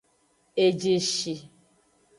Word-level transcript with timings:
Ejeshi. 0.65 1.33